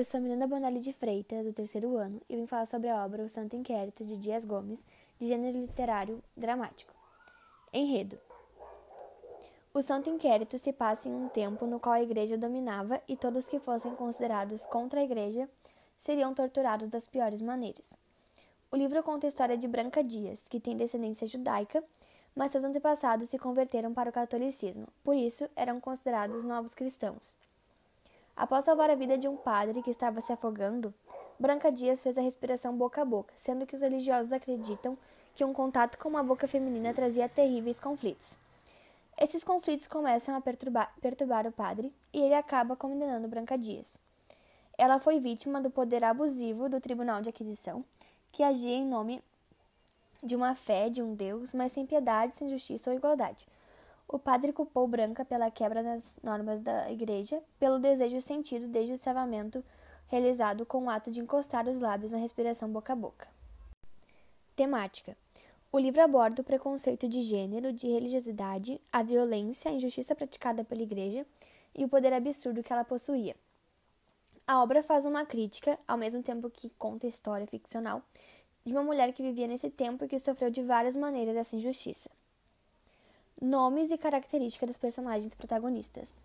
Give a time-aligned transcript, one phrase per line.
[0.00, 3.22] eu sou Miranda Bonelli de Freitas, do terceiro ano, e vim falar sobre a obra
[3.22, 4.82] O Santo Inquérito, de Dias Gomes,
[5.18, 6.94] de gênero literário dramático.
[7.70, 8.18] Enredo
[9.74, 13.44] O Santo Inquérito se passa em um tempo no qual a igreja dominava e todos
[13.44, 15.46] que fossem considerados contra a igreja
[15.98, 17.92] seriam torturados das piores maneiras.
[18.72, 21.84] O livro conta a história de Branca Dias, que tem descendência judaica,
[22.34, 27.36] mas seus antepassados se converteram para o catolicismo, por isso eram considerados novos cristãos.
[28.40, 30.94] Após salvar a vida de um padre que estava se afogando,
[31.38, 34.96] Branca Dias fez a respiração boca a boca, sendo que os religiosos acreditam
[35.34, 38.38] que um contato com uma boca feminina trazia terríveis conflitos.
[39.20, 44.00] Esses conflitos começam a perturbar, perturbar o padre e ele acaba condenando Branca Dias.
[44.78, 47.84] Ela foi vítima do poder abusivo do Tribunal de Aquisição,
[48.32, 49.22] que agia em nome
[50.22, 53.46] de uma fé de um Deus, mas sem piedade, sem justiça ou igualdade
[54.12, 58.98] o padre culpou Branca pela quebra das normas da igreja, pelo desejo sentido desde o
[58.98, 59.64] salvamento
[60.08, 63.28] realizado com o ato de encostar os lábios na respiração boca a boca.
[64.56, 65.16] Temática:
[65.70, 70.82] O livro aborda o preconceito de gênero, de religiosidade, a violência, a injustiça praticada pela
[70.82, 71.24] igreja
[71.72, 73.36] e o poder absurdo que ela possuía.
[74.44, 78.02] A obra faz uma crítica, ao mesmo tempo que conta a história ficcional,
[78.66, 82.10] de uma mulher que vivia nesse tempo e que sofreu de várias maneiras essa injustiça.
[83.42, 86.18] Nomes e características dos personagens protagonistas.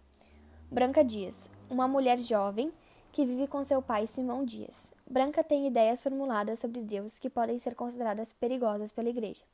[0.70, 2.74] Branca Dias, uma mulher jovem
[3.14, 4.92] que vive com seu pai Simão Dias.
[5.10, 9.46] Branca tem ideias formuladas sobre Deus que podem ser consideradas perigosas pela igreja.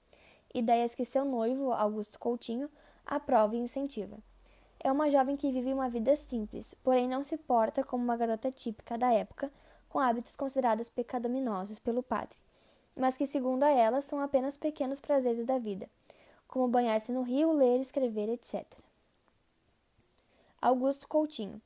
[0.55, 2.67] Ideias que seu noivo, Augusto Coutinho,
[3.05, 4.17] aprova e incentiva.
[4.79, 8.49] É uma jovem que vive uma vida simples, porém não se porta como uma garota
[8.49, 9.51] típica da época,
[9.87, 12.39] com hábitos considerados pecaminosos pelo padre,
[12.95, 15.87] mas que, segundo ela, são apenas pequenos prazeres da vida
[16.51, 18.65] como banhar-se no rio, ler, escrever, etc.
[20.61, 21.61] Augusto Coutinho.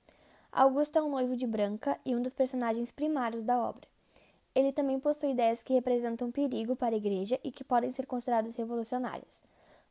[0.52, 3.88] Augusto é um noivo de Branca e um dos personagens primários da obra.
[4.54, 8.56] Ele também possui ideias que representam perigo para a igreja e que podem ser consideradas
[8.56, 9.44] revolucionárias.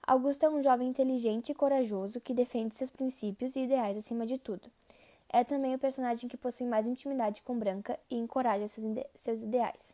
[0.06, 4.38] Augusto é um jovem inteligente e corajoso que defende seus princípios e ideais acima de
[4.38, 4.70] tudo.
[5.28, 9.40] É também o personagem que possui mais intimidade com Branca e encoraja seus, ide seus
[9.40, 9.92] ideais.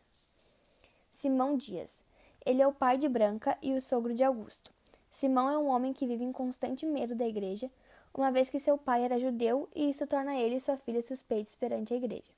[1.11, 2.03] Simão Dias.
[2.45, 4.71] Ele é o pai de Branca e o sogro de Augusto.
[5.11, 7.69] Simão é um homem que vive em constante medo da igreja,
[8.13, 11.53] uma vez que seu pai era judeu e isso torna ele e sua filha suspeitos
[11.53, 12.31] perante a igreja.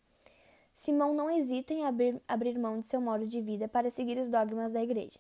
[0.74, 4.28] Simão não hesita em abrir, abrir mão de seu modo de vida para seguir os
[4.28, 5.20] dogmas da igreja.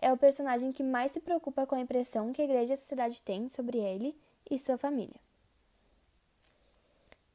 [0.00, 2.78] É o personagem que mais se preocupa com a impressão que a igreja e a
[2.78, 4.16] sociedade têm sobre ele
[4.50, 5.20] e sua família.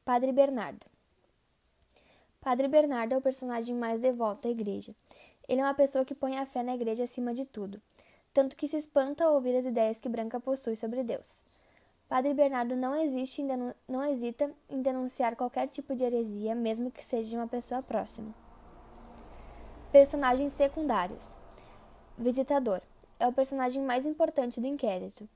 [0.04, 0.88] Padre Bernardo
[2.42, 4.96] Padre Bernardo é o personagem mais devoto da igreja.
[5.48, 7.80] Ele é uma pessoa que põe a fé na igreja acima de tudo
[8.34, 11.44] tanto que se espanta ao ouvir as ideias que Branca possui sobre Deus.
[12.08, 13.42] Padre Bernardo não, existe
[13.88, 18.34] não hesita em denunciar qualquer tipo de heresia, mesmo que seja de uma pessoa próxima.
[19.92, 21.38] Personagens secundários:
[22.18, 22.82] Visitador
[23.20, 25.28] é o personagem mais importante do inquérito.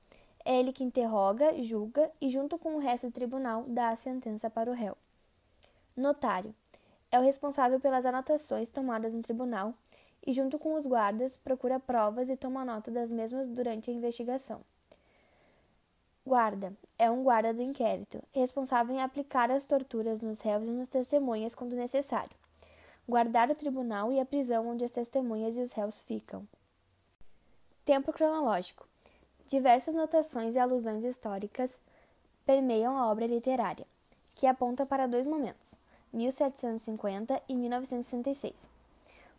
[0.44, 4.48] É ele que interroga, julga e, junto com o resto do tribunal, dá a sentença
[4.48, 4.96] para o réu.
[5.96, 6.54] Notário
[7.10, 9.74] é o responsável pelas anotações tomadas no tribunal
[10.26, 14.60] e, junto com os guardas, procura provas e toma nota das mesmas durante a investigação.
[16.26, 20.88] Guarda é um guarda do inquérito, responsável em aplicar as torturas nos réus e nas
[20.88, 22.36] testemunhas quando necessário,
[23.08, 26.44] guardar o tribunal e a prisão onde as testemunhas e os réus ficam.
[27.84, 28.88] Tempo cronológico:
[29.46, 31.80] diversas notações e alusões históricas
[32.44, 33.86] permeiam a obra literária,
[34.34, 35.78] que aponta para dois momentos,
[36.12, 38.75] 1750 e 1966.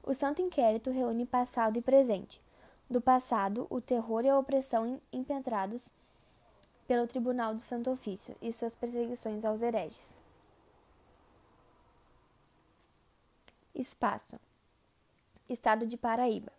[0.07, 2.39] O Santo Inquérito reúne passado e presente.
[2.89, 5.91] Do passado, o terror e a opressão impetrados
[6.87, 10.15] pelo Tribunal do Santo Ofício e suas perseguições aos hereges.
[13.75, 14.39] Espaço:
[15.49, 16.53] Estado de Paraíba.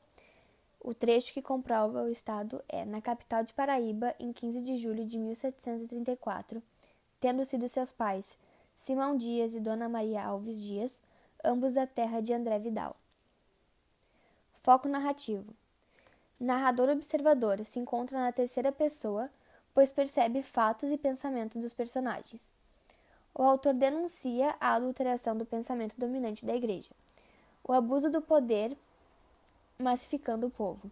[0.78, 5.06] O trecho que comprova o estado é na capital de Paraíba, em 15 de julho
[5.06, 6.62] de 1734,
[7.18, 8.36] tendo sido seus pais
[8.76, 11.00] Simão Dias e Dona Maria Alves Dias,
[11.42, 12.94] ambos da terra de André Vidal.
[14.68, 15.46] Foco narrativo.
[16.38, 19.26] Narrador observador se encontra na terceira pessoa,
[19.72, 22.50] pois percebe fatos e pensamentos dos personagens.
[23.34, 26.90] O autor denuncia a adulteração do pensamento dominante da igreja,
[27.64, 28.76] o abuso do poder
[29.78, 30.90] massificando o povo.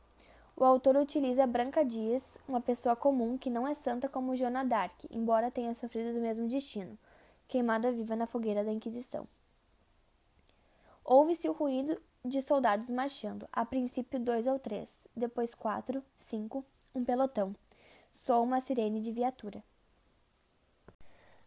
[0.57, 4.95] O autor utiliza Branca Dias, uma pessoa comum que não é santa como Joana d'Arc,
[5.11, 6.97] embora tenha sofrido do mesmo destino,
[7.47, 9.27] queimada viva na fogueira da Inquisição.
[11.05, 16.65] Ouve-se o ruído de soldados marchando, a princípio dois ou três, depois quatro, cinco,
[16.95, 17.55] um pelotão.
[18.13, 19.63] Soa uma sirene de viatura.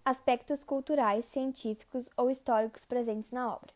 [0.05, 3.71] Aspectos culturais, científicos ou históricos presentes na obra.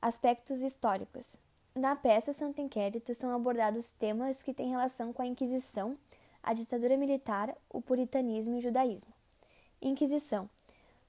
[0.00, 1.36] Aspectos históricos.
[1.74, 5.96] Na peça Santo Inquérito são abordados temas que têm relação com a Inquisição,
[6.42, 9.12] a ditadura militar, o puritanismo e o judaísmo.
[9.80, 10.50] Inquisição.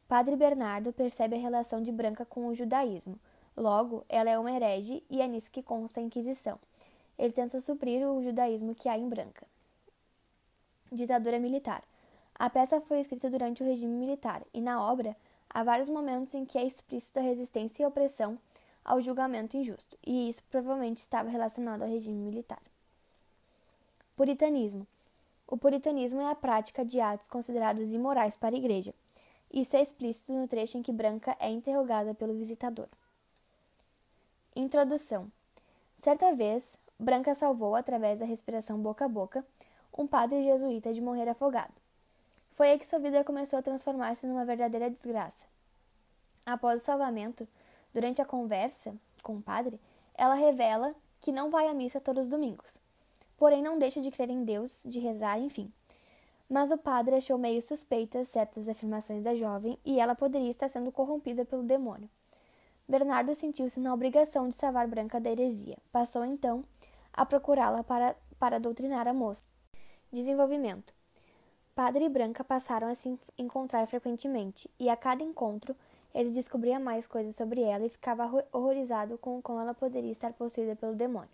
[0.08, 3.20] Padre Bernardo percebe a relação de Branca com o judaísmo.
[3.56, 6.60] Logo, ela é uma herege e é nisso que consta a Inquisição.
[7.18, 9.46] Ele tenta suprir o judaísmo que há em Branca.
[10.92, 11.84] Ditadura militar.
[12.36, 15.16] A peça foi escrita durante o regime militar e, na obra,
[15.50, 18.40] há vários momentos em que é explícita a resistência e opressão
[18.84, 22.62] ao julgamento injusto, e isso provavelmente estava relacionado ao regime militar.
[24.18, 24.86] Puritanismo.
[25.48, 28.94] O puritanismo é a prática de atos considerados imorais para a Igreja.
[29.52, 32.88] Isso é explícito no trecho em que Branca é interrogada pelo visitador.
[34.56, 35.32] Introdução.
[35.98, 39.44] Certa vez, Branca salvou, através da respiração boca a boca,
[39.98, 41.74] um padre jesuíta de morrer afogado.
[42.54, 45.48] Foi aí que sua vida começou a transformar-se numa verdadeira desgraça.
[46.46, 47.48] Após o salvamento,
[47.92, 49.80] durante a conversa com o padre,
[50.14, 52.78] ela revela que não vai à missa todos os domingos.
[53.38, 55.72] Porém, não deixa de crer em Deus, de rezar, enfim.
[56.48, 60.92] Mas o padre achou meio suspeitas certas afirmações da jovem e ela poderia estar sendo
[60.92, 62.08] corrompida pelo demônio.
[62.88, 65.78] Bernardo sentiu-se na obrigação de salvar Branca da heresia.
[65.92, 66.66] Passou então
[67.14, 69.44] a procurá-la para, para doutrinar a moça.
[70.12, 70.94] Desenvolvimento.
[71.74, 75.76] Padre e Branca passaram a se encontrar frequentemente, e a cada encontro
[76.14, 80.76] ele descobria mais coisas sobre ela e ficava horrorizado com como ela poderia estar possuída
[80.76, 81.30] pelo demônio.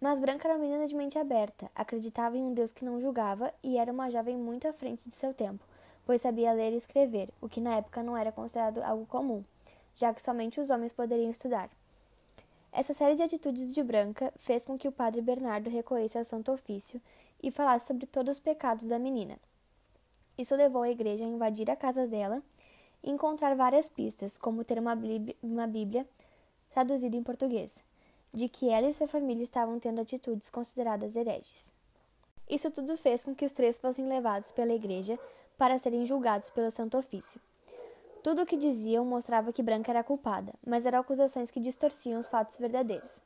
[0.00, 3.54] Mas Branca era uma menina de mente aberta, acreditava em um Deus que não julgava
[3.62, 5.64] e era uma jovem muito à frente de seu tempo,
[6.04, 9.44] pois sabia ler e escrever, o que na época não era considerado algo comum,
[10.00, 11.68] já que somente os homens poderiam estudar.
[12.72, 16.50] Essa série de atitudes de Branca fez com que o padre Bernardo recorresse ao Santo
[16.50, 17.00] Ofício
[17.42, 19.38] e falasse sobre todos os pecados da menina.
[20.38, 22.42] Isso levou a igreja a invadir a casa dela
[23.02, 24.98] e encontrar várias pistas, como ter uma
[25.42, 26.08] uma bíblia
[26.70, 27.84] traduzida em português,
[28.32, 31.72] de que ela e sua família estavam tendo atitudes consideradas hereges.
[32.48, 35.18] Isso tudo fez com que os três fossem levados pela igreja
[35.58, 37.40] para serem julgados pelo Santo Ofício.
[38.22, 42.28] Tudo o que diziam mostrava que Branca era culpada, mas eram acusações que distorciam os
[42.28, 43.22] fatos verdadeiros.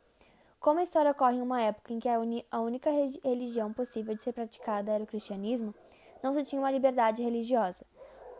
[0.60, 2.16] Como a história ocorre em uma época em que a,
[2.50, 2.90] a única
[3.24, 5.74] religião possível de ser praticada era o cristianismo,
[6.22, 7.84] não se tinha uma liberdade religiosa.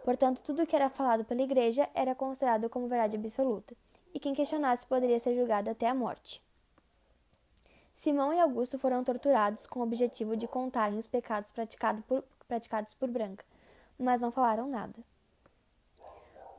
[0.05, 3.75] Portanto, tudo o que era falado pela igreja era considerado como verdade absoluta,
[4.15, 6.41] e quem questionasse poderia ser julgado até a morte.
[7.93, 12.95] Simão e Augusto foram torturados com o objetivo de contarem os pecados praticado por, praticados
[12.95, 13.45] por Branca,
[13.99, 14.95] mas não falaram nada.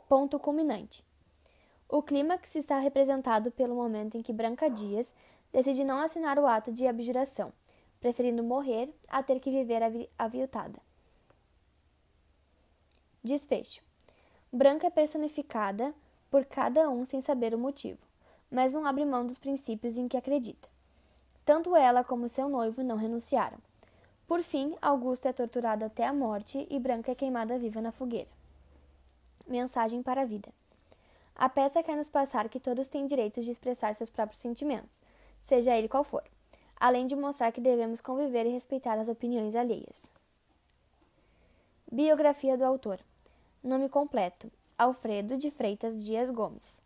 [0.08, 1.04] Ponto culminante.
[1.90, 5.14] O clímax está representado pelo momento em que Branca Dias
[5.52, 7.52] decide não assinar o ato de abjuração,
[8.00, 9.82] preferindo morrer a ter que viver
[10.18, 10.80] aviltada.
[13.24, 13.82] Desfecho.
[14.54, 15.94] Branca é personificada
[16.30, 18.00] por cada um sem saber o motivo,
[18.52, 20.70] mas não abre mão dos princípios em que acredita.
[21.44, 23.58] Tanto ela como seu noivo não renunciaram.
[24.28, 28.45] Por fim, Augusto é torturado até a morte e Branca é queimada viva na fogueira.
[29.48, 30.50] Mensagem para a vida.
[31.36, 35.04] A peça quer nos passar que todos têm direito de expressar seus próprios sentimentos,
[35.42, 36.24] seja ele qual for,
[36.80, 40.10] além de mostrar que devemos conviver e respeitar as opiniões alheias.
[41.92, 43.00] Biografia do autor.
[43.64, 46.82] Nome completo: Alfredo de Freitas Dias Gomes.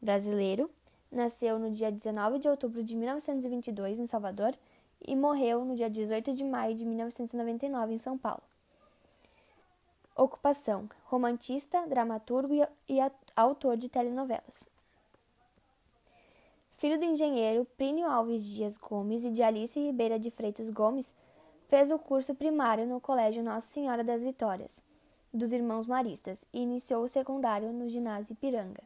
[0.00, 0.70] Brasileiro,
[1.10, 4.54] nasceu no dia 19 de outubro de 1922 em Salvador
[5.06, 8.42] e morreu no dia 18 de maio de 1999 em São Paulo.
[10.14, 12.52] Ocupação: romantista, dramaturgo
[12.86, 12.98] e
[13.34, 14.68] autor de telenovelas.
[16.72, 21.14] Filho do engenheiro Plínio Alves Dias Gomes e de Alice Ribeira de Freitas Gomes,
[21.66, 24.82] fez o curso primário no Colégio Nossa Senhora das Vitórias,
[25.32, 28.82] dos Irmãos Maristas, e iniciou o secundário no Ginásio Ipiranga.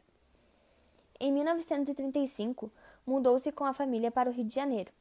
[1.19, 2.71] Em 1935,
[3.05, 4.93] mudou-se com a família para o Rio de Janeiro,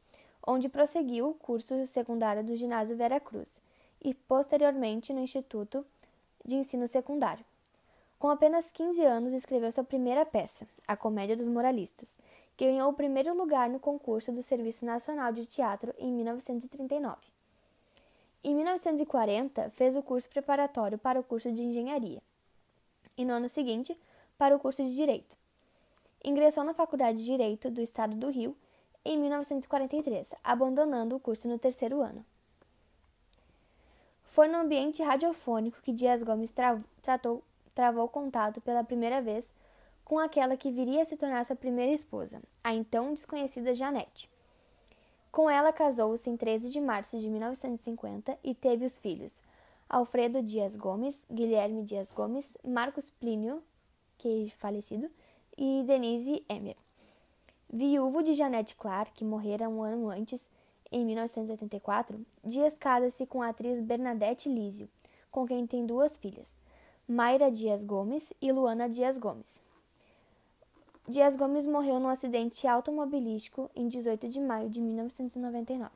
[0.45, 3.61] onde prosseguiu o curso secundário do Ginásio Vera Cruz
[4.03, 5.85] e, posteriormente, no Instituto
[6.47, 7.45] de Ensino Secundário.
[8.19, 12.19] Com apenas 15 anos, escreveu sua primeira peça, A Comédia dos Moralistas,
[12.57, 17.17] que ganhou o primeiro lugar no concurso do Serviço Nacional de Teatro em 1939.
[18.43, 22.23] Em 1940, fez o curso preparatório para o curso de Engenharia,
[23.19, 23.99] e no ano seguinte,
[24.39, 25.37] para o curso de Direito.
[26.25, 28.57] Ingressou na Faculdade de Direito do Estado do Rio
[29.05, 32.25] em 1943, abandonando o curso no terceiro ano.
[34.37, 37.43] Foi no ambiente radiofônico que Dias Gomes tra tratou,
[37.75, 39.51] travou contato pela primeira vez
[40.05, 44.29] com aquela que viria a se tornar sua primeira esposa, a então desconhecida Janete.
[45.33, 49.43] Com ela casou-se em 13 de março de 1950 e teve os filhos
[49.89, 53.63] Alfredo Dias Gomes, Guilherme Dias Gomes, Marcos Plínio,
[54.19, 55.11] que é falecido,
[55.57, 56.77] e Denise Emer.
[57.73, 60.47] Viúvo de Janete Clark, que morrera um ano antes,
[60.91, 64.89] em 1984, Dias casa-se com a atriz Bernadette Lísio,
[65.31, 66.57] com quem tem duas filhas,
[67.09, 69.63] Mayra Dias Gomes e Luana Dias Gomes.
[71.09, 75.91] Dias Gomes morreu num acidente automobilístico em 18 de maio de 1999.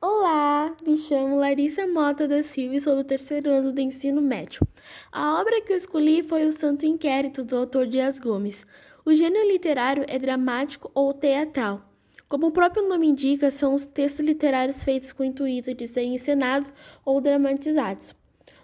[0.00, 4.66] Olá, me chamo Larissa Mota da Silva e sou do terceiro ano do ensino médio.
[5.12, 8.66] A obra que eu escolhi foi O Santo Inquérito, do autor Dias Gomes.
[9.04, 11.91] O gênero literário é dramático ou teatral.
[12.32, 16.14] Como o próprio nome indica, são os textos literários feitos com o intuito de serem
[16.14, 16.72] encenados
[17.04, 18.14] ou dramatizados.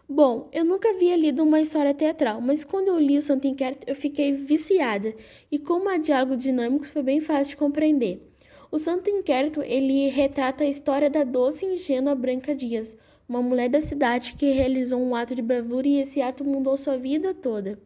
[0.08, 3.86] Bom, eu nunca havia lido uma história teatral, mas quando eu li o Santo Inquérito
[3.86, 5.14] eu fiquei viciada,
[5.52, 8.26] e como há diálogos dinâmicos foi bem fácil de compreender.
[8.72, 12.96] O Santo Inquérito, ele retrata a história da doce e ingênua Branca Dias,
[13.28, 16.96] uma mulher da cidade que realizou um ato de bravura e esse ato mudou sua
[16.96, 17.78] vida toda.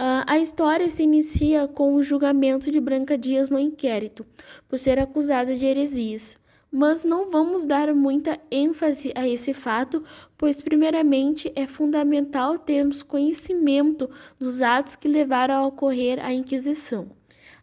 [0.00, 4.24] Uh, a história se inicia com o julgamento de Branca Dias no inquérito,
[4.66, 6.38] por ser acusada de heresias.
[6.72, 10.02] Mas não vamos dar muita ênfase a esse fato,
[10.38, 17.10] pois, primeiramente, é fundamental termos conhecimento dos atos que levaram a ocorrer a Inquisição.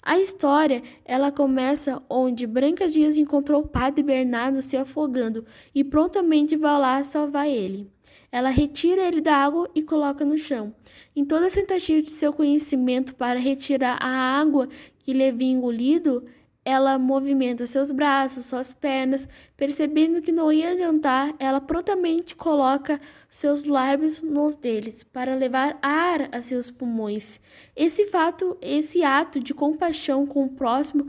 [0.04, 6.56] A história, ela começa onde Branca Dias encontrou o padre Bernardo se afogando e prontamente
[6.56, 7.90] vai lá salvar ele.
[8.32, 10.74] Ela retira ele da água e coloca no chão.
[11.16, 14.68] Em toda tentativa de seu conhecimento para retirar a água
[15.00, 16.26] que lhe havia engolido,
[16.70, 23.64] ela movimenta seus braços, suas pernas, percebendo que não ia adiantar, ela prontamente coloca seus
[23.64, 27.40] lábios nos deles para levar ar a seus pulmões.
[27.74, 31.08] Esse fato, esse ato de compaixão com o próximo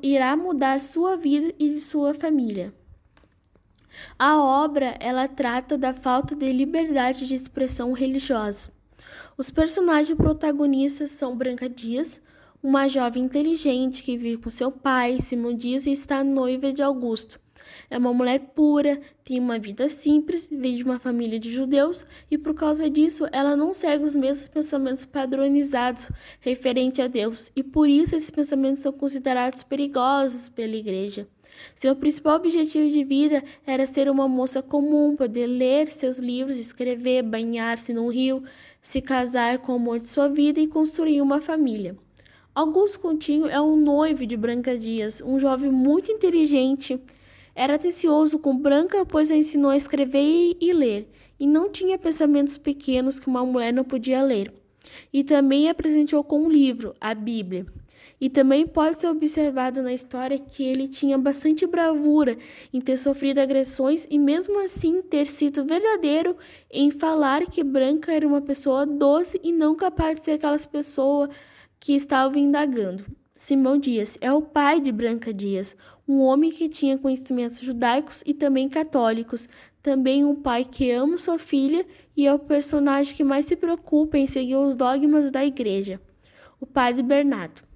[0.00, 2.72] irá mudar sua vida e de sua família.
[4.18, 8.70] A obra, ela trata da falta de liberdade de expressão religiosa.
[9.36, 12.20] Os personagens protagonistas são Branca Dias,
[12.62, 17.38] uma jovem inteligente que vive com seu pai, Simão Dias, e está noiva de Augusto.
[17.90, 22.36] É uma mulher pura, tem uma vida simples, vem de uma família de judeus e
[22.38, 26.10] por causa disso ela não segue os mesmos pensamentos padronizados
[26.40, 31.26] referente a Deus e por isso esses pensamentos são considerados perigosos pela igreja.
[31.74, 37.22] Seu principal objetivo de vida era ser uma moça comum, poder ler seus livros, escrever,
[37.22, 38.42] banhar-se no rio,
[38.80, 41.96] se casar com o amor de sua vida e construir uma família.
[42.54, 47.00] Augusto Coutinho é um noivo de Branca Dias, um jovem muito inteligente.
[47.52, 51.08] Era atencioso com Branca, pois a ensinou a escrever e ler,
[51.38, 54.52] e não tinha pensamentos pequenos que uma mulher não podia ler.
[55.12, 57.66] E também apresentou com um livro, a Bíblia.
[58.24, 62.38] E também pode ser observado na história que ele tinha bastante bravura
[62.72, 66.34] em ter sofrido agressões e mesmo assim ter sido verdadeiro
[66.70, 71.28] em falar que Branca era uma pessoa doce e não capaz de ser aquelas pessoas
[71.78, 73.04] que estava indagando.
[73.36, 75.76] Simão Dias é o pai de Branca Dias,
[76.08, 79.46] um homem que tinha conhecimentos judaicos e também católicos,
[79.82, 81.84] também um pai que ama sua filha
[82.16, 86.00] e é o personagem que mais se preocupa em seguir os dogmas da igreja.
[86.58, 87.73] O padre Bernardo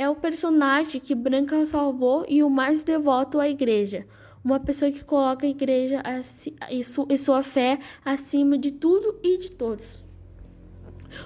[0.00, 4.06] é o personagem que Branca salvou e o mais devoto à igreja,
[4.42, 6.02] uma pessoa que coloca a igreja
[6.70, 10.00] e sua fé acima de tudo e de todos.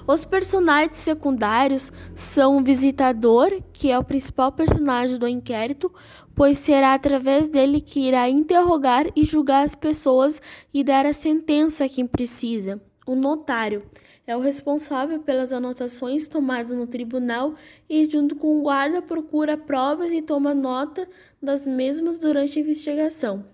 [0.09, 5.93] Os personagens secundários são o visitador, que é o principal personagem do inquérito,
[6.35, 11.85] pois será através dele que irá interrogar e julgar as pessoas e dar a sentença
[11.85, 12.83] a quem precisa.
[13.07, 13.85] O notário
[14.27, 17.55] é o responsável pelas anotações tomadas no tribunal
[17.89, 21.09] e, junto com o guarda, procura provas e toma nota
[21.43, 23.45] das mesmas durante a investigação.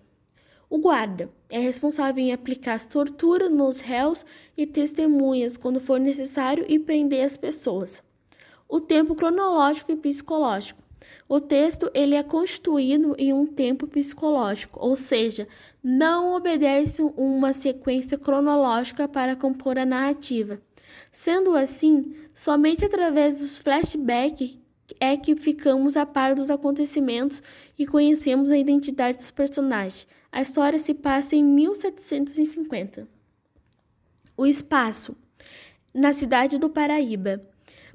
[0.69, 4.25] O guarda é responsável em aplicar as torturas nos réus
[4.57, 8.00] e testemunhas quando for necessário e prender as pessoas.
[8.69, 10.89] O tempo cronológico e psicológico.
[11.28, 15.47] O texto ele é constituído em um tempo psicológico, ou seja,
[15.83, 20.61] não obedece uma sequência cronológica para compor a narrativa.
[21.12, 24.59] Sendo assim, somente através dos flashbacks
[24.99, 27.42] é que ficamos a par dos acontecimentos
[27.78, 30.07] e conhecemos a identidade dos personagens.
[30.33, 33.09] A história se passa em 1750.
[34.37, 35.16] O espaço.
[35.92, 37.40] Na cidade do Paraíba.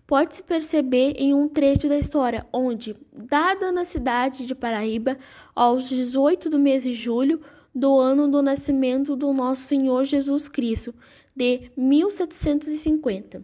[0.07, 5.17] Pode-se perceber em um trecho da história onde, dada na cidade de Paraíba,
[5.55, 7.41] aos 18 do mês de julho
[7.73, 10.93] do ano do nascimento do nosso Senhor Jesus Cristo,
[11.35, 13.39] de 1750.
[13.39, 13.43] Uh,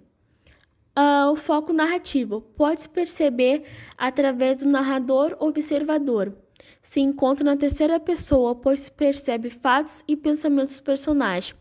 [0.95, 3.63] ah, o foco narrativo pode-se perceber
[3.97, 6.35] através do narrador observador
[6.81, 11.55] se encontra na terceira pessoa, pois percebe fatos e pensamentos dos personagens.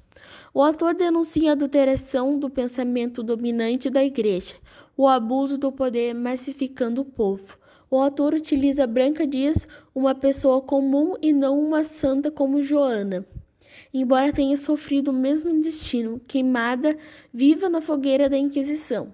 [0.52, 4.54] O autor denuncia a adulteração do pensamento dominante da igreja,
[5.00, 7.56] o abuso do poder massificando o povo.
[7.90, 13.24] O autor utiliza Branca Dias, uma pessoa comum e não uma santa como Joana.
[13.94, 16.98] Embora tenha sofrido o mesmo destino, queimada
[17.32, 19.10] viva na fogueira da Inquisição.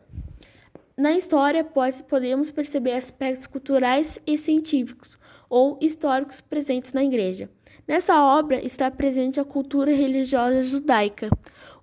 [0.96, 1.64] Na história,
[2.08, 5.16] podemos perceber aspectos culturais e científicos
[5.48, 7.48] ou históricos presentes na igreja.
[7.86, 11.30] Nessa obra está presente a cultura religiosa judaica,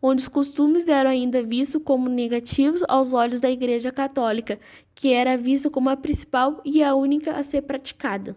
[0.05, 4.59] onde os costumes eram ainda vistos como negativos aos olhos da Igreja Católica,
[4.93, 8.35] que era vista como a principal e a única a ser praticada.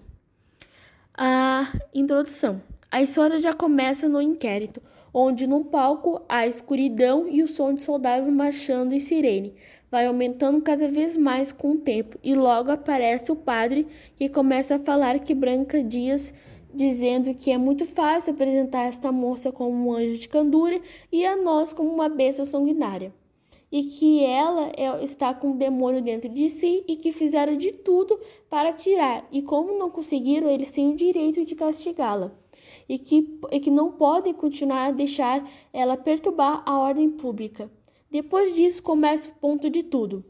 [1.19, 2.63] A introdução.
[2.89, 4.81] A história já começa no inquérito,
[5.13, 9.53] onde no palco há escuridão e o som de soldados marchando em sirene
[9.91, 14.75] vai aumentando cada vez mais com o tempo, e logo aparece o padre que começa
[14.75, 16.35] a falar que Branca Dias
[16.77, 20.81] dizendo que é muito fácil apresentar esta moça como um anjo de candura
[21.11, 23.13] e a nós como uma besta sanguinária.
[23.73, 27.73] E que ela é, está com um demônio dentro de si e que fizeram de
[27.73, 28.19] tudo
[28.49, 32.31] para tirar, e como não conseguiram, eles têm o direito de castigá-la.
[32.89, 37.69] E que, e que não podem continuar a deixar ela perturbar a ordem pública.
[38.09, 40.25] Depois disso começa o ponto de tudo,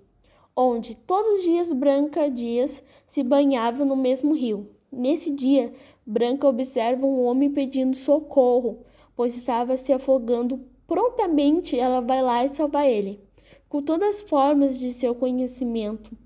[0.56, 4.70] onde todos os dias Branca Dias se banhava no mesmo rio.
[4.90, 5.74] Nesse dia,
[6.06, 8.84] Branca observa um homem pedindo socorro,
[9.16, 10.60] pois estava se afogando.
[10.86, 13.20] Prontamente ela vai lá e salva ele,
[13.68, 16.16] com todas as formas de seu conhecimento.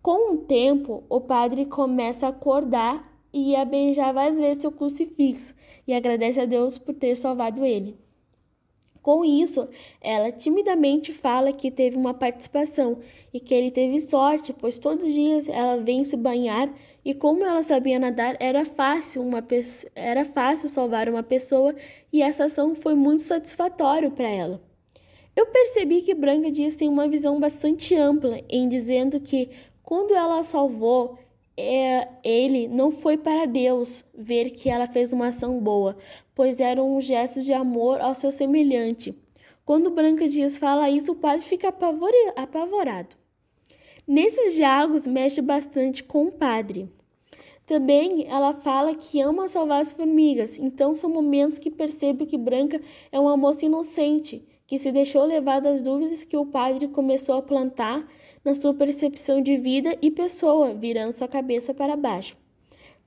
[0.00, 5.54] Com o tempo, o padre começa a acordar e a beijar várias vezes seu crucifixo
[5.86, 7.98] e agradece a Deus por ter salvado ele.
[9.02, 9.68] Com isso,
[10.00, 13.00] ela timidamente fala que teve uma participação
[13.34, 16.72] e que ele teve sorte, pois todos os dias ela vem se banhar
[17.04, 19.44] e como ela sabia nadar, era fácil uma
[19.94, 21.74] era fácil salvar uma pessoa
[22.12, 24.62] e essa ação foi muito satisfatória para ela.
[25.36, 29.50] Eu percebi que Branca Dias tem uma visão bastante ampla em dizendo que
[29.82, 31.18] quando ela salvou
[31.56, 35.96] é, ele não foi para Deus ver que ela fez uma ação boa,
[36.34, 39.14] pois era um gesto de amor ao seu semelhante.
[39.64, 43.16] Quando Branca Dias fala isso, o padre fica apavorado.
[44.06, 46.90] Nesses diálogos mexe bastante com o padre.
[47.66, 52.80] Também ela fala que ama salvar as formigas, então são momentos que percebe que Branca
[53.10, 57.42] é uma moça inocente, que se deixou levar das dúvidas que o padre começou a
[57.42, 58.06] plantar
[58.44, 62.36] na sua percepção de vida e pessoa, virando sua cabeça para baixo.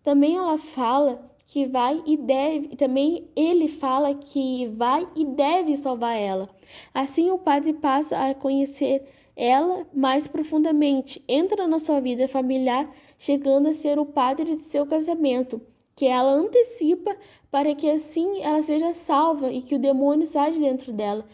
[0.03, 6.17] Também ela fala que vai e deve, também ele fala que vai e deve salvar
[6.17, 6.49] ela.
[6.93, 9.03] Assim o padre passa a conhecer
[9.35, 14.85] ela mais profundamente, entra na sua vida familiar, chegando a ser o padre de seu
[14.85, 15.61] casamento,
[15.95, 17.15] que ela antecipa
[17.49, 21.25] para que assim ela seja salva e que o demônio saia de dentro dela.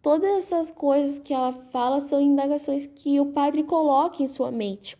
[0.00, 4.96] Todas essas coisas que ela fala são indagações que o padre coloca em sua mente.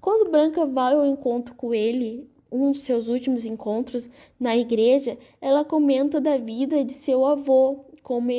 [0.00, 5.64] Quando Branca vai ao encontro com ele, um dos seus últimos encontros na igreja, ela
[5.64, 8.30] comenta da vida de seu avô, como,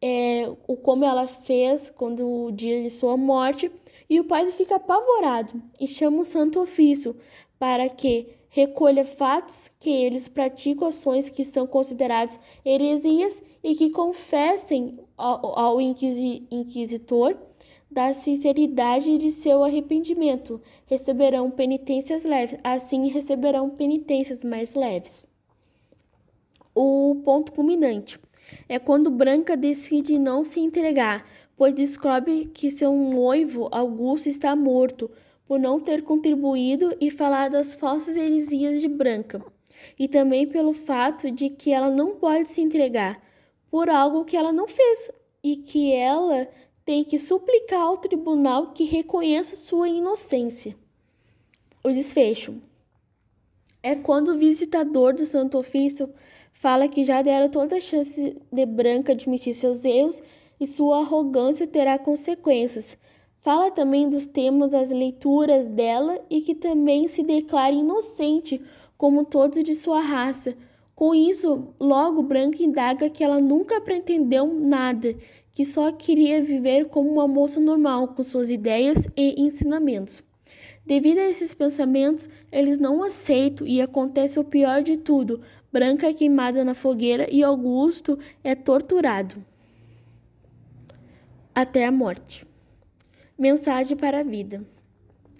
[0.00, 3.70] é, o como ela fez quando o dia de sua morte,
[4.12, 7.16] e o padre fica apavorado e chama o santo ofício
[7.58, 14.98] para que recolha fatos que eles praticam ações que são consideradas heresias e que confessem
[15.16, 17.38] ao, ao inquisitor
[17.90, 20.60] da sinceridade de seu arrependimento.
[20.84, 25.26] Receberão penitências leves, assim receberão penitências mais leves.
[26.74, 28.20] O ponto culminante
[28.68, 31.26] é quando Branca decide não se entregar,
[31.62, 35.08] pois descobre que seu noivo Augusto está morto
[35.46, 39.40] por não ter contribuído e falar das falsas heresias de Branca,
[39.96, 43.22] e também pelo fato de que ela não pode se entregar
[43.70, 46.48] por algo que ela não fez e que ela
[46.84, 50.74] tem que suplicar ao tribunal que reconheça sua inocência.
[51.84, 52.56] O desfecho
[53.84, 56.12] é quando o visitador do Santo Ofício
[56.52, 60.20] fala que já deram toda a chance de Branca admitir seus erros
[60.62, 62.96] e sua arrogância terá consequências,
[63.42, 68.62] Fala também dos temas das leituras dela e que também se declara inocente,
[68.96, 70.56] como todos de sua raça.
[70.94, 75.16] Com isso, logo Branca indaga que ela nunca pretendeu nada,
[75.52, 80.22] que só queria viver como uma moça normal, com suas ideias e ensinamentos.
[80.86, 85.40] Devido a esses pensamentos, eles não aceitam e acontece o pior de tudo:
[85.72, 89.44] Branca é queimada na fogueira e Augusto é torturado
[91.54, 92.46] até a morte.
[93.38, 94.64] Mensagem para a vida.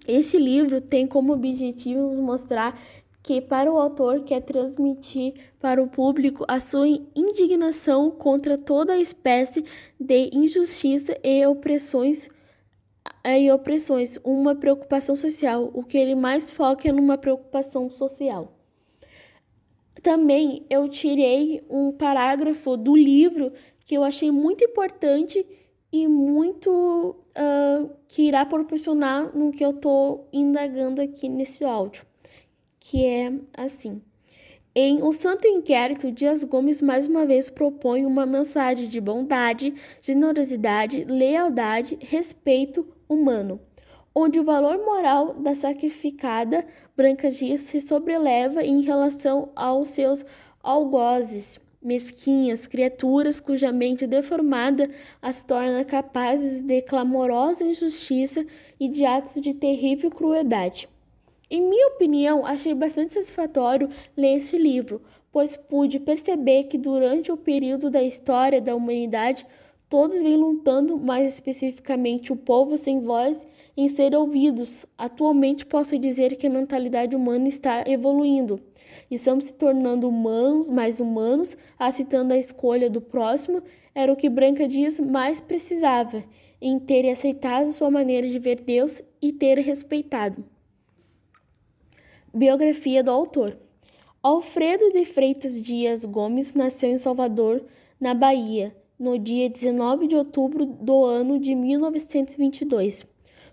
[0.07, 2.79] Este livro tem como objetivo nos mostrar
[3.23, 9.65] que, para o autor, quer transmitir para o público a sua indignação contra toda espécie
[9.99, 12.29] de injustiça e opressões
[13.25, 15.71] e opressões, uma preocupação social.
[15.73, 18.53] O que ele mais foca é numa preocupação social.
[20.03, 23.53] Também eu tirei um parágrafo do livro
[23.85, 25.47] que eu achei muito importante
[25.93, 32.05] e muito uh, que irá proporcionar no que eu estou indagando aqui nesse áudio
[32.85, 34.03] que é assim.
[34.75, 41.05] Em O Santo Inquérito, Dias Gomes mais uma vez propõe uma mensagem de bondade, generosidade,
[41.05, 43.61] lealdade, respeito humano,
[44.15, 46.65] onde o valor moral da sacrificada
[46.97, 50.25] Branca Dias se sobreleva em relação aos seus
[50.63, 54.89] algozes, mesquinhas, criaturas cuja mente deformada
[55.21, 58.47] as torna capazes de clamorosa injustiça
[58.79, 60.89] e de atos de terrível crueldade.
[61.51, 67.37] Em minha opinião, achei bastante satisfatório ler esse livro, pois pude perceber que durante o
[67.37, 69.47] período da história da humanidade,
[69.93, 74.87] todos vêm lutando, mais especificamente o povo sem voz, em ser ouvidos.
[74.97, 78.59] Atualmente posso dizer que a mentalidade humana está evoluindo.
[79.11, 83.63] Estamos se tornando humanos, mais humanos, aceitando a escolha do próximo,
[83.95, 86.25] era o que Branca Dias mais precisava,
[86.59, 90.43] em ter aceitado sua maneira de ver Deus e ter respeitado.
[92.33, 93.59] Biografia do autor.
[94.23, 97.63] Alfredo de Freitas Dias Gomes nasceu em Salvador,
[98.01, 103.05] na Bahia, no dia 19 de outubro do ano de 1922.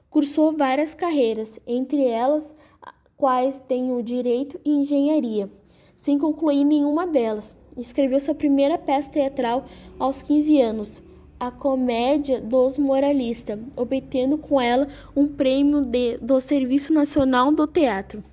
[0.07, 2.55] Cursou várias carreiras, entre elas
[3.17, 5.49] quais tem o direito e engenharia,
[5.97, 7.57] sem concluir nenhuma delas.
[7.75, 9.65] Escreveu sua primeira peça teatral
[9.97, 11.03] aos 15 anos,
[11.39, 18.23] a Comédia dos Moralistas, obtendo com ela um prêmio de, do Serviço Nacional do Teatro.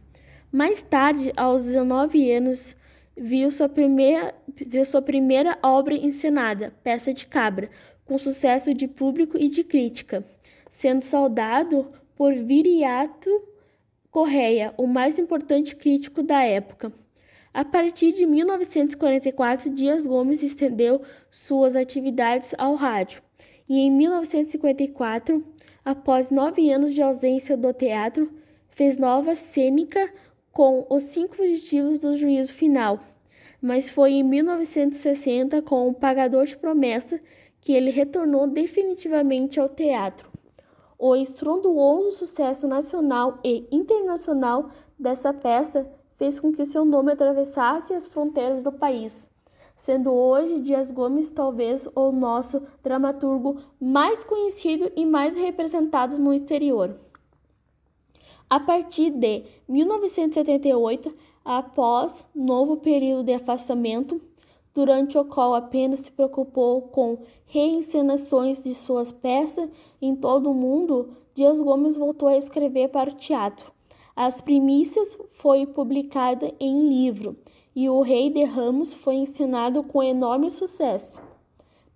[0.52, 2.76] Mais tarde, aos 19 anos,
[3.16, 7.70] viu sua primeira, viu sua primeira obra encenada, Peça de Cabra,
[8.04, 10.24] com sucesso de público e de crítica,
[10.68, 13.30] sendo saudado por Viriato
[14.10, 16.92] Correia, o mais importante crítico da época.
[17.52, 21.00] A partir de 1944, Dias Gomes estendeu
[21.30, 23.22] suas atividades ao rádio,
[23.68, 25.44] e em 1954,
[25.84, 28.30] após nove anos de ausência do teatro,
[28.68, 30.12] fez nova cênica
[30.56, 32.98] com os cinco fugitivos do juízo final,
[33.60, 37.20] mas foi em 1960, com o Pagador de Promessa,
[37.60, 40.30] que ele retornou definitivamente ao teatro.
[40.98, 48.06] O estrondoso sucesso nacional e internacional dessa peça fez com que seu nome atravessasse as
[48.06, 49.28] fronteiras do país,
[49.74, 56.98] sendo hoje Dias Gomes talvez o nosso dramaturgo mais conhecido e mais representado no exterior.
[58.48, 61.12] A partir de 1978,
[61.44, 64.20] após novo período de afastamento,
[64.72, 69.68] durante o qual apenas se preocupou com reencenações de suas peças
[70.00, 73.72] em todo o mundo, Dias Gomes voltou a escrever para o teatro.
[74.14, 77.36] As primícias foi publicada em livro
[77.74, 81.20] e O Rei de Ramos foi encenado com enorme sucesso.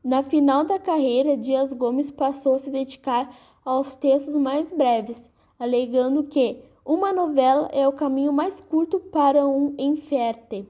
[0.02, 3.32] Na final da carreira, Dias Gomes passou a se dedicar
[3.64, 9.74] aos textos mais breves, alegando que uma novela é o caminho mais curto para um
[9.78, 10.66] inferte.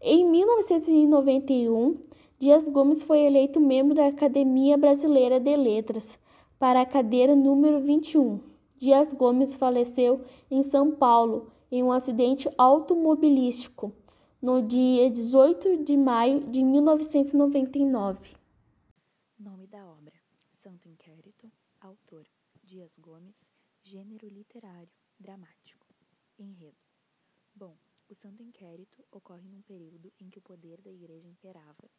[0.00, 1.98] Em 1991,
[2.38, 6.18] Dias Gomes foi eleito membro da Academia Brasileira de Letras
[6.56, 8.40] para a cadeira número 21.
[8.78, 13.92] Dias Gomes faleceu em São Paulo em um acidente automobilístico
[14.40, 18.36] no dia 18 de maio de 1999.
[19.38, 20.14] Nome da obra:
[20.62, 22.24] Santo Inquérito, autor
[22.64, 23.36] Dias Gomes,
[23.92, 25.86] Gênero literário, dramático.
[26.38, 26.80] Enredo.
[27.54, 27.76] Bom,
[28.08, 31.90] o Santo Inquérito ocorre num período em que o poder da Igreja imperava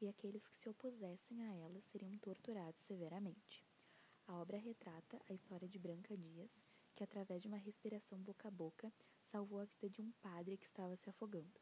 [0.00, 3.64] e aqueles que se opusessem a ela seriam torturados severamente.
[4.26, 6.60] A obra retrata a história de Branca Dias,
[6.96, 10.66] que através de uma respiração boca a boca salvou a vida de um padre que
[10.66, 11.60] estava se afogando.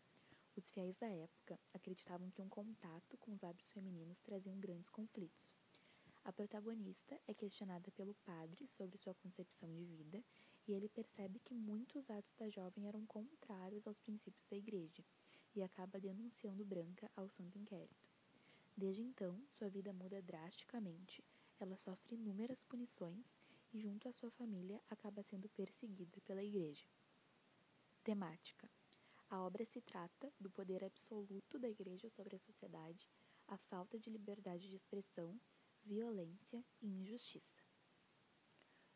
[0.57, 5.55] Os fiéis da época acreditavam que um contato com os lábios femininos traziam grandes conflitos.
[6.25, 10.25] A protagonista é questionada pelo padre sobre sua concepção de vida
[10.67, 15.05] e ele percebe que muitos atos da jovem eram contrários aos princípios da igreja
[15.55, 18.09] e acaba denunciando Branca ao santo inquérito.
[18.75, 21.23] Desde então, sua vida muda drasticamente,
[21.61, 23.39] ela sofre inúmeras punições
[23.71, 26.89] e, junto à sua família, acaba sendo perseguida pela igreja.
[28.03, 28.71] Temática:
[29.29, 33.07] A obra se trata do poder absoluto da igreja sobre a sociedade,
[33.47, 35.39] a falta de liberdade de expressão
[35.87, 37.63] violência e injustiça.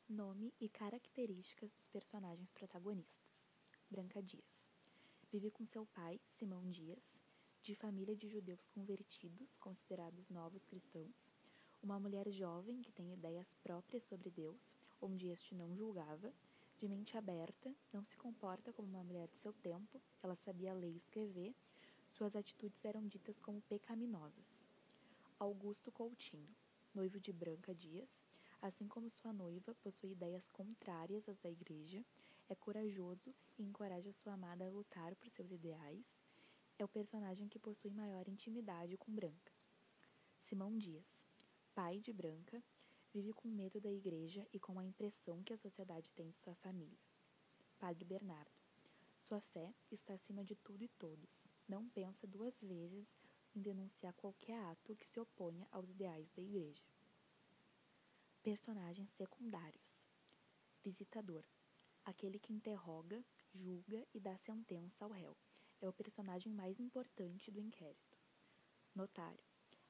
[0.08, 3.46] Nome e características dos personagens protagonistas.
[3.90, 4.66] Branca Dias.
[5.30, 7.20] Vive com seu pai, Simão Dias,
[7.62, 11.30] de família de judeus convertidos, considerados novos cristãos,
[11.82, 16.32] uma mulher jovem que tem ideias próprias sobre Deus, onde este não julgava,
[16.78, 20.92] de mente aberta, não se comporta como uma mulher de seu tempo, ela sabia ler
[20.92, 21.54] e escrever,
[22.08, 24.64] suas atitudes eram ditas como pecaminosas.
[25.38, 26.48] Augusto Coutinho,
[26.94, 28.22] noivo de Branca Dias,
[28.60, 32.04] assim como sua noiva, possui ideias contrárias às da igreja,
[32.48, 36.04] é corajoso e encoraja sua amada a lutar por seus ideais,
[36.78, 39.52] é o personagem que possui maior intimidade com Branca.
[40.40, 41.24] Simão Dias,
[41.74, 42.62] pai de Branca,
[43.12, 46.54] vive com medo da igreja e com a impressão que a sociedade tem de sua
[46.56, 46.98] família.
[47.78, 48.50] Padre Bernardo,
[49.18, 51.52] sua fé está acima de tudo e todos.
[51.68, 53.17] Não pensa duas vezes
[53.54, 56.84] em denunciar qualquer ato que se oponha aos ideais da igreja.
[58.42, 60.06] Personagens secundários:
[60.84, 61.44] Visitador,
[62.04, 65.36] aquele que interroga, julga e dá sentença ao réu.
[65.80, 68.18] É o personagem mais importante do inquérito.
[68.94, 69.44] Notário,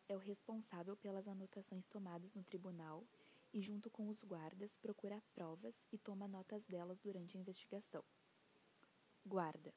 [0.09, 3.07] é o responsável pelas anotações tomadas no tribunal
[3.53, 8.05] e, junto com os guardas, procura provas e toma notas delas durante a investigação.
[9.25, 9.75] Guarda,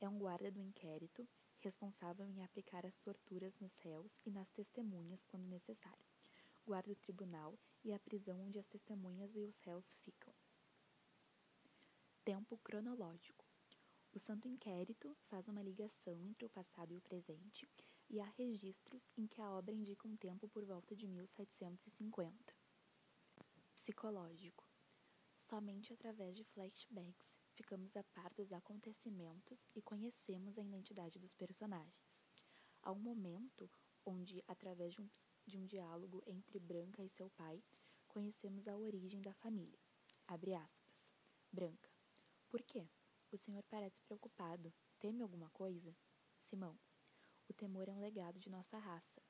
[0.00, 1.28] é um guarda do inquérito
[1.60, 6.06] responsável em aplicar as torturas nos réus e nas testemunhas quando necessário.
[6.66, 10.34] Guarda o tribunal e a prisão onde as testemunhas e os réus ficam.
[12.24, 13.44] Tempo cronológico.
[14.12, 17.68] O Santo Inquérito faz uma ligação entre o passado e o presente,
[18.08, 22.54] e há registros em que a obra indica um tempo por volta de 1750.
[23.74, 24.68] Psicológico.
[25.38, 32.24] Somente através de flashbacks ficamos a par dos acontecimentos e conhecemos a identidade dos personagens.
[32.82, 33.70] Há um momento
[34.02, 35.10] onde, através de um,
[35.46, 37.62] de um diálogo entre Branca e seu pai,
[38.08, 39.78] conhecemos a origem da família.
[40.26, 41.12] Abre aspas.
[41.52, 41.90] Branca.
[42.48, 42.88] Por quê?
[43.30, 44.72] O senhor parece preocupado.
[44.98, 45.94] Teme alguma coisa?
[46.38, 46.80] Simão.
[47.46, 49.22] O temor é um legado de nossa raça.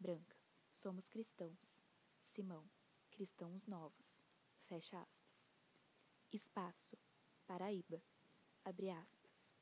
[0.00, 0.36] Branca.
[0.72, 1.80] Somos cristãos.
[2.26, 2.68] Simão.
[3.12, 4.26] Cristãos novos.
[4.64, 5.48] Fecha aspas.
[6.32, 6.98] Espaço.
[7.52, 8.02] Paraíba.
[8.64, 9.52] Abre aspas.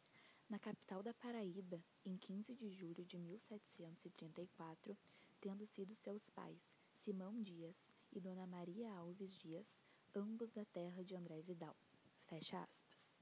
[0.48, 4.96] Na capital da Paraíba, em 15 de julho de 1734,
[5.40, 6.62] tendo sido seus pais
[6.94, 9.83] Simão Dias e Dona Maria Alves Dias,
[10.14, 11.76] ambos da terra de André Vidal.
[12.29, 13.18] Fecha aspas.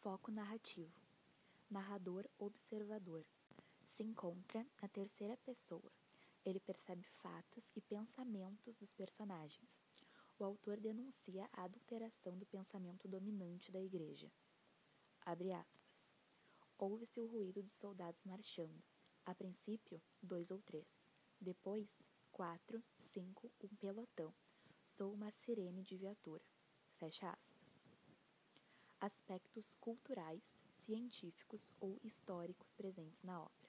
[0.00, 1.02] Foco narrativo.
[1.68, 3.22] Narrador observador.
[3.86, 5.92] Se encontra na terceira pessoa.
[6.42, 9.68] Ele percebe fatos e pensamentos dos personagens
[10.38, 14.30] o autor denuncia a adulteração do pensamento dominante da igreja.
[15.24, 15.88] Abre aspas.
[16.78, 18.82] Ouve-se o ruído de soldados marchando.
[19.26, 20.86] A princípio, dois ou três.
[21.40, 24.32] Depois, quatro, cinco, um pelotão.
[24.82, 26.44] Sou uma sirene de viatura.
[26.96, 27.68] Fecha aspas.
[29.00, 30.42] Aspectos culturais,
[30.84, 33.68] científicos ou históricos presentes na obra.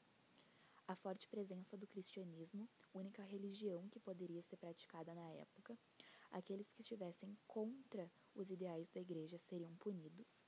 [0.87, 5.77] A forte presença do cristianismo, única religião que poderia ser praticada na época,
[6.31, 10.41] aqueles que estivessem contra os ideais da igreja seriam punidos.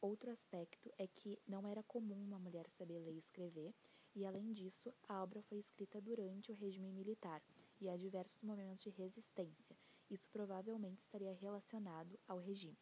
[0.00, 3.74] Outro aspecto é que não era comum uma mulher saber ler e escrever,
[4.14, 7.42] e além disso, a obra foi escrita durante o regime militar
[7.80, 9.76] e há diversos momentos de resistência.
[10.10, 12.78] Isso provavelmente estaria relacionado ao regime.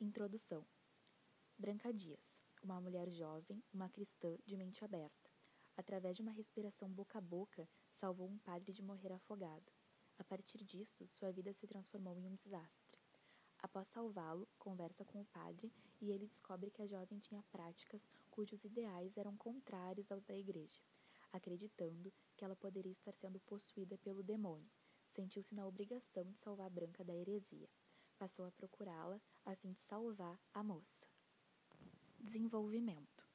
[0.00, 0.64] Introdução:
[1.58, 5.30] Branca Dias, uma mulher jovem, uma cristã de mente aberta.
[5.76, 9.72] Através de uma respiração boca a boca, salvou um padre de morrer afogado.
[10.18, 13.00] A partir disso, sua vida se transformou em um desastre.
[13.60, 18.00] Após salvá-lo, conversa com o padre e ele descobre que a jovem tinha práticas
[18.30, 20.80] cujos ideais eram contrários aos da igreja.
[21.32, 24.70] Acreditando que ela poderia estar sendo possuída pelo demônio,
[25.08, 27.68] sentiu-se na obrigação de salvar Branca da heresia.
[28.16, 31.06] Passou a procurá-la a fim de salvar a moça.
[32.18, 33.26] Desenvolvimento.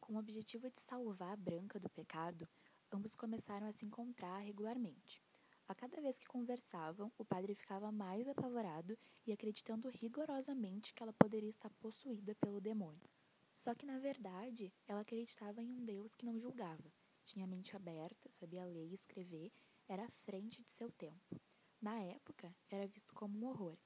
[0.00, 2.48] Com o objetivo de salvar a Branca do pecado,
[2.92, 5.25] ambos começaram a se encontrar regularmente.
[5.68, 11.12] A cada vez que conversavam, o padre ficava mais apavorado e acreditando rigorosamente que ela
[11.12, 13.10] poderia estar possuída pelo demônio.
[13.52, 16.92] Só que, na verdade, ela acreditava em um Deus que não julgava,
[17.24, 19.50] tinha mente aberta, sabia ler e escrever,
[19.88, 21.40] era à frente de seu tempo.
[21.82, 23.76] Na época, era visto como um horror.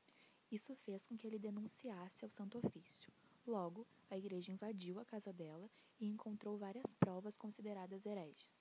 [0.50, 3.10] Isso fez com que ele denunciasse ao Santo Ofício.
[3.46, 8.52] Logo, a igreja invadiu a casa dela e encontrou várias provas consideradas hereges.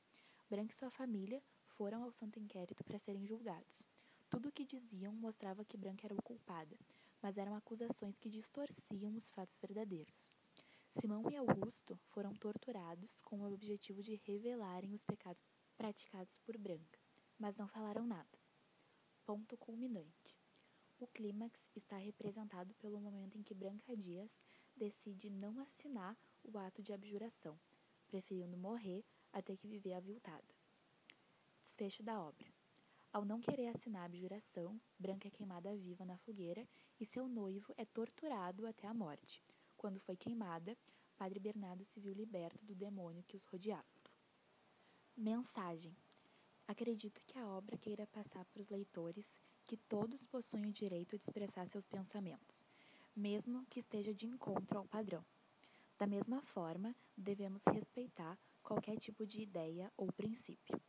[0.49, 1.43] Branca e sua família
[1.80, 3.88] foram ao santo inquérito para serem julgados.
[4.30, 6.78] Tudo o que diziam mostrava que Branca era o culpada,
[7.22, 10.30] mas eram acusações que distorciam os fatos verdadeiros.
[10.92, 15.42] Simão e Augusto foram torturados com o objetivo de revelarem os pecados
[15.78, 17.00] praticados por Branca,
[17.39, 18.38] mas não falaram nada.
[19.26, 20.38] Ponto culminante.
[21.00, 24.42] O clímax está representado pelo momento em que Branca Dias
[24.76, 27.58] decide não assinar o ato de abjuração,
[28.06, 30.59] preferindo morrer até que viver aviltada.
[31.62, 32.48] Desfecho da obra.
[33.12, 36.67] Ao não querer assinar a abjuração, Branca é queimada viva na fogueira
[37.00, 39.43] e seu noivo é torturado até a morte.
[39.76, 40.78] Quando foi queimada,
[41.17, 43.84] Padre Bernardo se viu liberto do demônio que os rodeava.
[45.17, 45.95] Mensagem:
[46.67, 51.24] Acredito que a obra queira passar para os leitores que todos possuem o direito de
[51.24, 52.63] expressar seus pensamentos,
[53.15, 55.26] mesmo que esteja de encontro ao padrão.
[55.98, 60.80] Da mesma forma, devemos respeitar qualquer tipo de ideia ou princípio.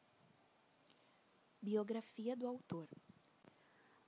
[1.63, 2.89] Biografia do autor: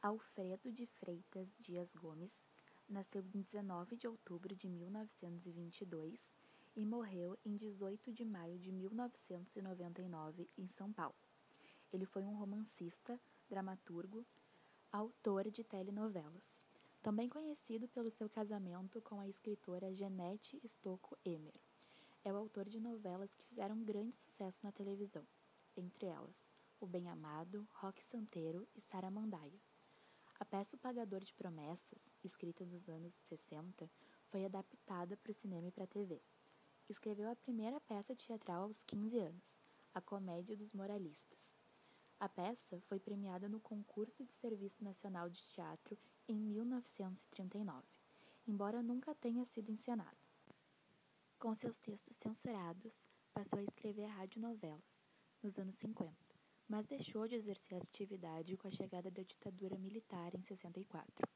[0.01, 2.47] Alfredo de Freitas Dias Gomes
[2.89, 6.33] nasceu em 19 de outubro de 1922
[6.75, 11.15] e morreu em 18 de maio de 1999 em São Paulo.
[11.93, 14.25] Ele foi um romancista, dramaturgo,
[14.91, 16.65] autor de telenovelas.
[17.03, 21.61] Também conhecido pelo seu casamento com a escritora Genete Stocco Emer.
[22.25, 25.27] É o autor de novelas que fizeram grande sucesso na televisão,
[25.77, 26.52] entre elas
[26.83, 29.63] O Bem Amado, Roque Santeiro e Saramandaia.
[30.41, 33.89] A peça O Pagador de Promessas, escrita nos anos 60,
[34.27, 36.21] foi adaptada para o cinema e para a TV.
[36.89, 39.57] Escreveu a primeira peça teatral aos 15 anos,
[39.95, 41.57] A Comédia dos Moralistas.
[42.19, 47.87] A peça foi premiada no Concurso de Serviço Nacional de Teatro em 1939,
[48.45, 50.19] embora nunca tenha sido encenada.
[51.39, 53.01] Com seus textos censurados,
[53.33, 55.01] passou a escrever radionovelas
[55.41, 56.22] nos anos 50,
[56.73, 61.29] mas deixou de exercer a atividade com a chegada da ditadura militar em 64.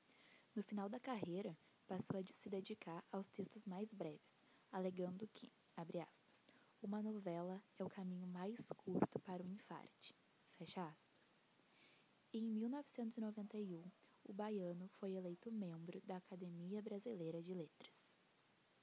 [0.54, 1.54] No final da carreira,
[1.86, 4.40] passou a se dedicar aos textos mais breves,
[4.72, 6.46] alegando que, abre aspas,
[6.80, 10.16] uma novela é o caminho mais curto para o infarte.
[10.54, 11.44] Fecha aspas.
[12.32, 13.84] Em 1991,
[14.24, 17.95] o baiano foi eleito membro da Academia Brasileira de Letras.